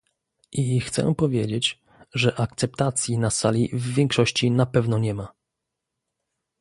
I 0.51 0.79
chcę 0.81 1.15
powiedzieć, 1.15 1.79
że 2.13 2.39
akceptacji 2.39 3.17
na 3.17 3.29
sali 3.29 3.69
w 3.73 3.93
większości 3.93 4.51
na 4.51 4.65
pewno 4.65 4.97
nie 4.97 5.13
ma 5.13 5.33